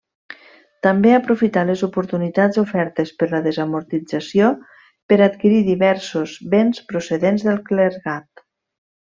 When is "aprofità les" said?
1.17-1.83